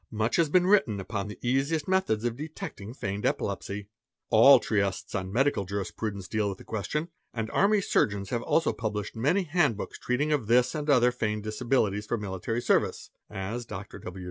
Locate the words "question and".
6.63-7.51